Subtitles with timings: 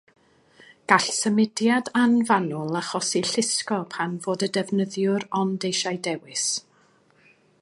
[0.91, 6.49] Gall symudiad anfanwl achosi llusgo pan fod y defnyddiwr ond eisiau dewis.